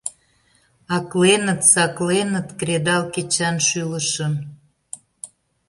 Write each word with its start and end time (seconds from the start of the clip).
Акленыт, 0.95 1.61
сакленыт 1.71 2.47
кредал 2.59 3.03
кечан 3.13 3.55
шӱлышым. 3.67 4.33